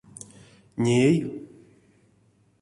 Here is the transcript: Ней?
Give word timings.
Ней? 0.85 1.13